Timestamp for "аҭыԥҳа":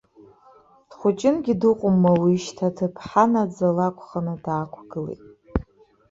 2.69-3.25